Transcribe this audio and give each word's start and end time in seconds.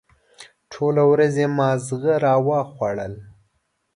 ټوله 0.71 1.03
ورځ 1.11 1.33
یې 1.41 1.47
ماغزه 1.57 2.13
را 2.25 2.33
وخوړل. 2.47 3.13